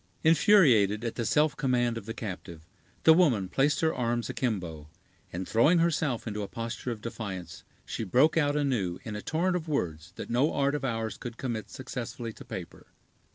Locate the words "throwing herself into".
5.47-6.41